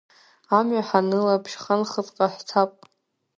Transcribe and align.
Амҩа 0.57 0.87
ҳанылап, 0.87 1.43
шьханхыҵҟа 1.51 2.27
ҳцап! 2.33 2.71